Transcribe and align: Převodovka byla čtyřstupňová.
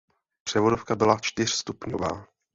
Převodovka 0.43 0.95
byla 0.95 1.17
čtyřstupňová. 1.19 2.27